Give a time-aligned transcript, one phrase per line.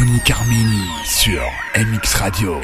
[0.00, 1.42] Tony Carmini sur
[1.76, 2.58] MX Radio.